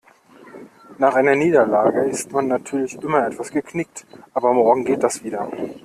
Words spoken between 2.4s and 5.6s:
natürlich immer etwas geknickt, aber morgen geht das wieder.